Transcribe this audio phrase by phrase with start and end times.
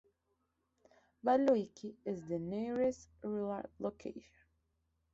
[1.23, 4.25] Valuyki is the nearest rural locality.